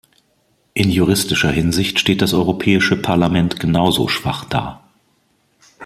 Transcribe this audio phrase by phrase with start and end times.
[0.73, 4.83] In juristischer Hinsicht steht das Europäische Parlament genauso schwach da.